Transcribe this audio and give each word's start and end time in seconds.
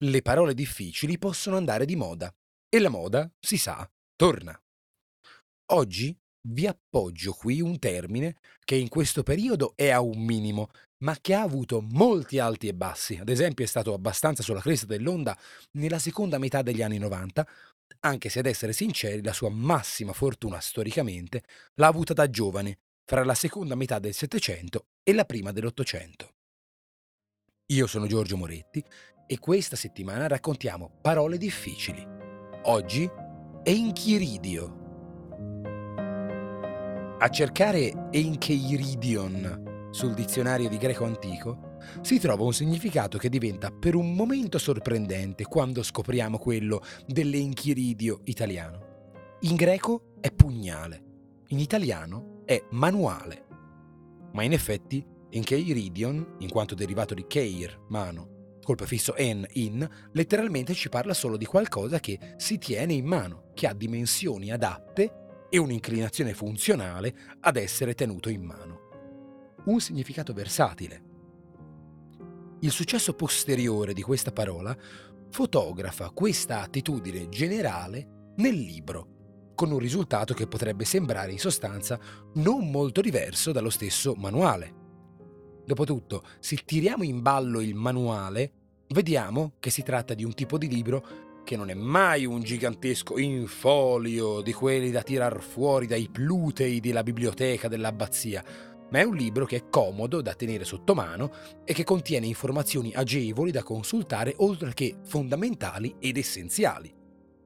Le 0.00 0.20
parole 0.20 0.52
difficili 0.52 1.16
possono 1.16 1.56
andare 1.56 1.86
di 1.86 1.96
moda 1.96 2.30
e 2.68 2.78
la 2.80 2.90
moda, 2.90 3.30
si 3.40 3.56
sa, 3.56 3.90
torna. 4.14 4.54
Oggi 5.72 6.14
vi 6.48 6.66
appoggio 6.66 7.32
qui 7.32 7.62
un 7.62 7.78
termine 7.78 8.36
che 8.62 8.74
in 8.74 8.90
questo 8.90 9.22
periodo 9.22 9.72
è 9.74 9.88
a 9.88 10.02
un 10.02 10.22
minimo, 10.22 10.68
ma 10.98 11.16
che 11.18 11.32
ha 11.32 11.40
avuto 11.40 11.80
molti 11.80 12.38
alti 12.38 12.68
e 12.68 12.74
bassi. 12.74 13.16
Ad 13.16 13.30
esempio 13.30 13.64
è 13.64 13.68
stato 13.68 13.94
abbastanza 13.94 14.42
sulla 14.42 14.60
cresta 14.60 14.84
dell'onda 14.84 15.34
nella 15.78 15.98
seconda 15.98 16.36
metà 16.36 16.60
degli 16.60 16.82
anni 16.82 16.98
90, 16.98 17.48
anche 18.00 18.28
se 18.28 18.40
ad 18.40 18.46
essere 18.46 18.74
sinceri 18.74 19.22
la 19.22 19.32
sua 19.32 19.48
massima 19.48 20.12
fortuna 20.12 20.60
storicamente 20.60 21.42
l'ha 21.76 21.86
avuta 21.86 22.12
da 22.12 22.28
giovane, 22.28 22.80
fra 23.06 23.24
la 23.24 23.34
seconda 23.34 23.74
metà 23.74 23.98
del 23.98 24.12
Settecento 24.12 24.88
e 25.02 25.14
la 25.14 25.24
prima 25.24 25.52
dell'Ottocento. 25.52 26.34
Io 27.72 27.86
sono 27.86 28.06
Giorgio 28.06 28.36
Moretti 28.36 28.84
e 29.26 29.38
questa 29.38 29.74
settimana 29.76 30.28
raccontiamo 30.28 30.90
parole 31.00 31.36
difficili. 31.36 32.06
Oggi 32.64 33.08
Enchiridio. 33.64 34.84
A 37.18 37.28
cercare 37.28 38.08
Encheiridion 38.12 39.88
sul 39.90 40.14
dizionario 40.14 40.68
di 40.68 40.76
greco 40.76 41.04
antico 41.04 41.76
si 42.02 42.20
trova 42.20 42.44
un 42.44 42.52
significato 42.52 43.18
che 43.18 43.28
diventa 43.28 43.70
per 43.72 43.96
un 43.96 44.14
momento 44.14 44.58
sorprendente 44.58 45.44
quando 45.44 45.82
scopriamo 45.82 46.38
quello 46.38 46.82
dell'enchiridio 47.06 48.20
italiano. 48.24 49.34
In 49.40 49.56
greco 49.56 50.14
è 50.20 50.30
pugnale, 50.30 51.02
in 51.48 51.58
italiano 51.58 52.42
è 52.44 52.62
manuale. 52.70 53.44
Ma 54.32 54.44
in 54.44 54.52
effetti 54.52 55.04
Encheiridion, 55.30 56.36
in 56.38 56.48
quanto 56.48 56.76
derivato 56.76 57.12
di 57.12 57.26
keir, 57.26 57.86
mano, 57.88 58.35
col 58.66 58.74
prefisso 58.74 59.14
en, 59.14 59.46
in, 59.52 59.88
letteralmente 60.10 60.74
ci 60.74 60.88
parla 60.88 61.14
solo 61.14 61.36
di 61.36 61.44
qualcosa 61.44 62.00
che 62.00 62.34
si 62.36 62.58
tiene 62.58 62.94
in 62.94 63.06
mano, 63.06 63.52
che 63.54 63.68
ha 63.68 63.72
dimensioni 63.72 64.50
adatte 64.50 65.46
e 65.48 65.56
un'inclinazione 65.58 66.34
funzionale 66.34 67.14
ad 67.42 67.56
essere 67.56 67.94
tenuto 67.94 68.28
in 68.28 68.42
mano. 68.42 68.80
Un 69.66 69.78
significato 69.78 70.32
versatile. 70.32 71.04
Il 72.58 72.72
successo 72.72 73.14
posteriore 73.14 73.92
di 73.92 74.02
questa 74.02 74.32
parola 74.32 74.76
fotografa 75.30 76.10
questa 76.10 76.62
attitudine 76.62 77.28
generale 77.28 78.32
nel 78.38 78.56
libro, 78.56 79.52
con 79.54 79.70
un 79.70 79.78
risultato 79.78 80.34
che 80.34 80.48
potrebbe 80.48 80.84
sembrare 80.84 81.30
in 81.30 81.38
sostanza 81.38 82.00
non 82.34 82.68
molto 82.68 83.00
diverso 83.00 83.52
dallo 83.52 83.70
stesso 83.70 84.14
manuale. 84.16 84.85
Dopotutto, 85.66 86.22
se 86.38 86.62
tiriamo 86.64 87.02
in 87.02 87.22
ballo 87.22 87.60
il 87.60 87.74
manuale, 87.74 88.52
vediamo 88.90 89.54
che 89.58 89.70
si 89.70 89.82
tratta 89.82 90.14
di 90.14 90.22
un 90.22 90.32
tipo 90.32 90.58
di 90.58 90.68
libro 90.68 91.24
che 91.42 91.56
non 91.56 91.70
è 91.70 91.74
mai 91.74 92.24
un 92.24 92.40
gigantesco 92.40 93.18
infolio 93.18 94.42
di 94.42 94.52
quelli 94.52 94.92
da 94.92 95.02
tirar 95.02 95.42
fuori 95.42 95.88
dai 95.88 96.08
plutei 96.08 96.78
della 96.78 97.02
biblioteca 97.02 97.66
dell'abbazia, 97.66 98.44
ma 98.90 99.00
è 99.00 99.02
un 99.02 99.16
libro 99.16 99.44
che 99.44 99.56
è 99.56 99.68
comodo 99.68 100.20
da 100.20 100.34
tenere 100.34 100.64
sotto 100.64 100.94
mano 100.94 101.32
e 101.64 101.72
che 101.72 101.82
contiene 101.82 102.26
informazioni 102.26 102.92
agevoli 102.94 103.50
da 103.50 103.64
consultare 103.64 104.34
oltre 104.36 104.72
che 104.72 104.98
fondamentali 105.02 105.96
ed 105.98 106.16
essenziali, 106.16 106.94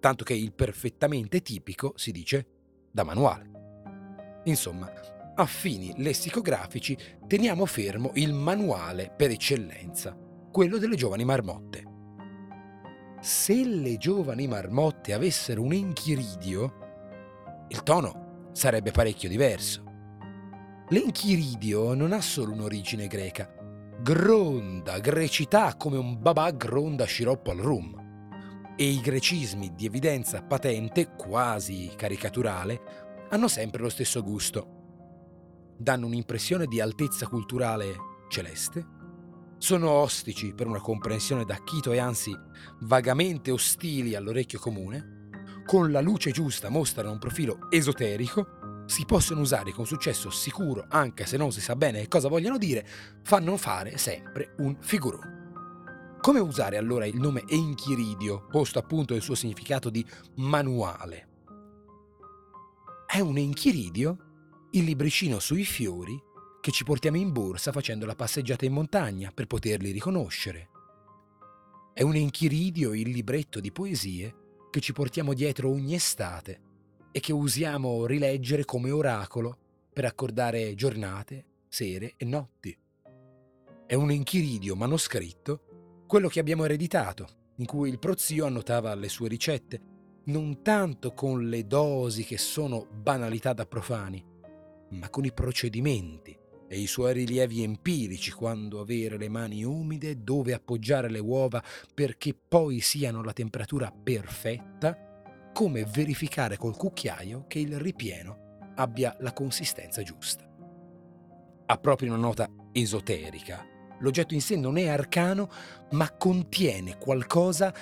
tanto 0.00 0.24
che 0.24 0.34
il 0.34 0.52
perfettamente 0.52 1.40
tipico 1.40 1.92
si 1.94 2.10
dice 2.10 2.46
da 2.90 3.04
manuale. 3.04 4.42
Insomma, 4.44 4.90
a 5.40 5.46
fini 5.46 5.92
lessicografici 5.98 6.98
teniamo 7.28 7.64
fermo 7.64 8.10
il 8.14 8.32
manuale 8.32 9.12
per 9.16 9.30
eccellenza, 9.30 10.16
quello 10.50 10.78
delle 10.78 10.96
giovani 10.96 11.24
marmotte. 11.24 11.84
Se 13.20 13.64
le 13.64 13.96
giovani 13.98 14.48
marmotte 14.48 15.12
avessero 15.12 15.62
un 15.62 15.72
enchiridio, 15.72 17.66
il 17.68 17.82
tono 17.84 18.48
sarebbe 18.52 18.90
parecchio 18.90 19.28
diverso. 19.28 19.84
L'enchiridio 20.88 21.94
non 21.94 22.12
ha 22.12 22.20
solo 22.20 22.52
un'origine 22.52 23.06
greca, 23.06 23.48
gronda, 24.00 24.98
grecità 24.98 25.76
come 25.76 25.98
un 25.98 26.20
babà 26.20 26.50
gronda 26.50 27.04
sciroppo 27.04 27.52
al 27.52 27.58
rum. 27.58 28.06
E 28.76 28.84
i 28.84 29.00
grecismi 29.00 29.72
di 29.74 29.86
evidenza 29.86 30.42
patente, 30.42 31.14
quasi 31.14 31.92
caricaturale, 31.94 32.80
hanno 33.30 33.46
sempre 33.46 33.82
lo 33.82 33.88
stesso 33.88 34.22
gusto 34.22 34.77
danno 35.78 36.06
un'impressione 36.06 36.66
di 36.66 36.80
altezza 36.80 37.26
culturale 37.28 37.96
celeste, 38.28 38.96
sono 39.58 39.90
ostici 39.90 40.54
per 40.54 40.66
una 40.66 40.80
comprensione 40.80 41.44
d'acchito 41.44 41.92
e 41.92 41.98
anzi 41.98 42.36
vagamente 42.80 43.50
ostili 43.50 44.14
all'orecchio 44.14 44.58
comune, 44.58 45.30
con 45.66 45.90
la 45.90 46.00
luce 46.00 46.30
giusta 46.30 46.68
mostrano 46.68 47.12
un 47.12 47.18
profilo 47.18 47.70
esoterico, 47.70 48.84
si 48.86 49.04
possono 49.04 49.40
usare 49.40 49.72
con 49.72 49.84
successo 49.84 50.30
sicuro 50.30 50.86
anche 50.88 51.26
se 51.26 51.36
non 51.36 51.52
si 51.52 51.60
sa 51.60 51.76
bene 51.76 52.08
cosa 52.08 52.28
vogliono 52.28 52.56
dire, 52.56 52.86
fanno 53.22 53.56
fare 53.56 53.98
sempre 53.98 54.54
un 54.58 54.76
figurone. 54.80 55.36
Come 56.20 56.40
usare 56.40 56.76
allora 56.76 57.06
il 57.06 57.16
nome 57.16 57.44
Enchiridio, 57.46 58.46
posto 58.46 58.78
appunto 58.78 59.14
il 59.14 59.22
suo 59.22 59.34
significato 59.34 59.90
di 59.90 60.04
manuale? 60.36 61.28
È 63.06 63.20
un 63.20 63.38
enchiridio 63.38 64.27
il 64.72 64.84
libricino 64.84 65.38
sui 65.38 65.64
fiori 65.64 66.20
che 66.60 66.70
ci 66.70 66.84
portiamo 66.84 67.16
in 67.16 67.32
borsa 67.32 67.72
facendo 67.72 68.04
la 68.04 68.14
passeggiata 68.14 68.66
in 68.66 68.72
montagna 68.72 69.30
per 69.32 69.46
poterli 69.46 69.90
riconoscere. 69.90 70.68
È 71.94 72.02
un 72.02 72.14
enchiridio 72.14 72.92
il 72.92 73.08
libretto 73.08 73.60
di 73.60 73.72
poesie 73.72 74.34
che 74.70 74.80
ci 74.80 74.92
portiamo 74.92 75.32
dietro 75.32 75.70
ogni 75.70 75.94
estate 75.94 76.60
e 77.10 77.20
che 77.20 77.32
usiamo 77.32 78.04
rileggere 78.04 78.64
come 78.64 78.90
oracolo 78.90 79.56
per 79.92 80.04
accordare 80.04 80.74
giornate, 80.74 81.44
sere 81.68 82.14
e 82.16 82.24
notti. 82.26 82.76
È 83.86 83.94
un 83.94 84.10
enchiridio 84.10 84.76
manoscritto 84.76 86.02
quello 86.06 86.28
che 86.28 86.40
abbiamo 86.40 86.64
ereditato, 86.64 87.26
in 87.56 87.64
cui 87.64 87.88
il 87.88 87.98
prozio 87.98 88.44
annotava 88.44 88.94
le 88.94 89.08
sue 89.08 89.28
ricette, 89.28 89.80
non 90.24 90.62
tanto 90.62 91.14
con 91.14 91.48
le 91.48 91.66
dosi 91.66 92.24
che 92.24 92.36
sono 92.36 92.86
banalità 92.92 93.54
da 93.54 93.66
profani, 93.66 94.22
ma 94.90 95.08
con 95.10 95.24
i 95.24 95.32
procedimenti 95.32 96.36
e 96.68 96.78
i 96.78 96.86
suoi 96.86 97.14
rilievi 97.14 97.62
empirici 97.62 98.30
quando 98.30 98.80
avere 98.80 99.16
le 99.16 99.28
mani 99.28 99.64
umide, 99.64 100.22
dove 100.22 100.52
appoggiare 100.52 101.10
le 101.10 101.18
uova 101.18 101.62
perché 101.94 102.34
poi 102.34 102.80
siano 102.80 103.22
la 103.22 103.32
temperatura 103.32 103.90
perfetta, 103.90 105.50
come 105.52 105.84
verificare 105.84 106.56
col 106.56 106.76
cucchiaio 106.76 107.46
che 107.48 107.58
il 107.58 107.78
ripieno 107.78 108.60
abbia 108.76 109.16
la 109.20 109.32
consistenza 109.32 110.02
giusta. 110.02 110.46
Ha 111.66 111.76
proprio 111.78 112.12
una 112.12 112.20
nota 112.20 112.48
esoterica. 112.72 113.66
L'oggetto 114.00 114.34
in 114.34 114.40
sé 114.40 114.56
non 114.56 114.76
è 114.76 114.86
arcano, 114.86 115.50
ma 115.92 116.12
contiene 116.12 116.98
qualcosa 116.98 117.74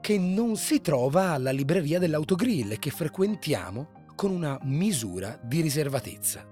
che 0.00 0.18
non 0.18 0.56
si 0.56 0.80
trova 0.80 1.30
alla 1.30 1.50
libreria 1.50 1.98
dell'autogrill 1.98 2.78
che 2.78 2.90
frequentiamo 2.90 4.05
con 4.16 4.30
una 4.30 4.58
misura 4.62 5.38
di 5.42 5.60
riservatezza. 5.60 6.44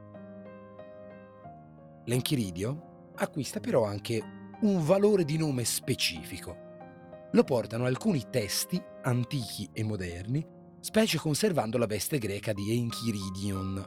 L'enchiridio 2.04 3.12
acquista 3.16 3.58
però 3.58 3.84
anche 3.84 4.22
un 4.60 4.84
valore 4.84 5.24
di 5.24 5.38
nome 5.38 5.64
specifico. 5.64 6.56
Lo 7.32 7.42
portano 7.42 7.86
alcuni 7.86 8.22
testi 8.30 8.80
antichi 9.02 9.68
e 9.72 9.82
moderni, 9.82 10.46
specie 10.80 11.18
conservando 11.18 11.78
la 11.78 11.86
veste 11.86 12.18
greca 12.18 12.52
di 12.52 12.76
Enchiridion. 12.76 13.82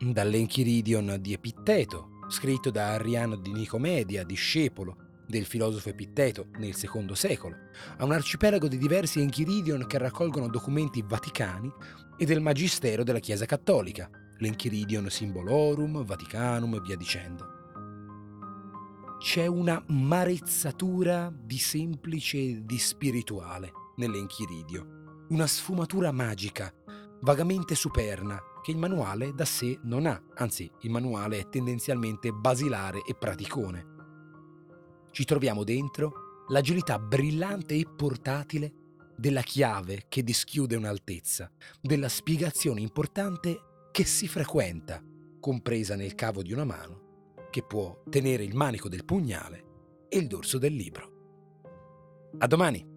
Dall'Enchiridion 0.00 1.18
di 1.20 1.34
Epitteto, 1.34 2.12
scritto 2.28 2.70
da 2.70 2.94
Arriano 2.94 3.36
di 3.36 3.52
Nicomedia, 3.52 4.24
discepolo 4.24 5.05
del 5.26 5.44
filosofo 5.44 5.88
Epitteto 5.88 6.48
nel 6.58 6.74
secondo 6.74 7.14
secolo, 7.14 7.56
a 7.96 8.04
un 8.04 8.12
arcipelago 8.12 8.68
di 8.68 8.78
diversi 8.78 9.20
Enchiridion 9.20 9.86
che 9.86 9.98
raccolgono 9.98 10.48
documenti 10.48 11.02
vaticani 11.06 11.72
e 12.16 12.24
del 12.24 12.40
Magistero 12.40 13.02
della 13.02 13.18
Chiesa 13.18 13.46
Cattolica, 13.46 14.08
l'Enchiridion 14.38 15.08
Symbolorum, 15.08 16.04
Vaticanum 16.04 16.74
e 16.74 16.80
via 16.80 16.96
dicendo. 16.96 17.54
c'è 19.18 19.46
una 19.46 19.82
marezzatura 19.88 21.32
di 21.34 21.58
semplice 21.58 22.36
e 22.36 22.62
di 22.64 22.78
spirituale 22.78 23.72
nell'enchiridio, 23.96 25.24
una 25.30 25.46
sfumatura 25.46 26.12
magica, 26.12 26.72
vagamente 27.22 27.74
superna, 27.74 28.38
che 28.62 28.70
il 28.72 28.76
manuale 28.76 29.32
da 29.34 29.44
sé 29.44 29.78
non 29.84 30.06
ha, 30.06 30.20
anzi 30.34 30.70
il 30.82 30.90
manuale 30.90 31.38
è 31.38 31.48
tendenzialmente 31.48 32.30
basilare 32.30 33.02
e 33.04 33.14
praticone. 33.14 33.94
Ci 35.16 35.24
troviamo 35.24 35.64
dentro 35.64 36.44
l'agilità 36.48 36.98
brillante 36.98 37.74
e 37.74 37.86
portatile 37.86 38.70
della 39.16 39.40
chiave 39.40 40.04
che 40.10 40.22
dischiude 40.22 40.76
un'altezza, 40.76 41.50
della 41.80 42.10
spiegazione 42.10 42.82
importante 42.82 43.88
che 43.92 44.04
si 44.04 44.28
frequenta, 44.28 45.02
compresa 45.40 45.96
nel 45.96 46.14
cavo 46.14 46.42
di 46.42 46.52
una 46.52 46.64
mano, 46.64 47.38
che 47.50 47.62
può 47.62 48.02
tenere 48.10 48.44
il 48.44 48.54
manico 48.54 48.90
del 48.90 49.06
pugnale 49.06 49.64
e 50.10 50.18
il 50.18 50.26
dorso 50.26 50.58
del 50.58 50.74
libro. 50.74 51.10
A 52.36 52.46
domani! 52.46 52.95